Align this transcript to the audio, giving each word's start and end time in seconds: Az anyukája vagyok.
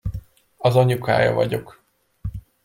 Az 0.57 0.75
anyukája 0.75 1.33
vagyok. 1.33 1.83